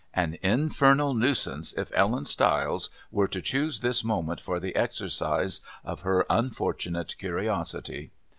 [0.15, 6.01] An infernal nuisance if Ellen Stiles were to choose this moment for the exercise of
[6.01, 8.09] her unfortunate curiosity!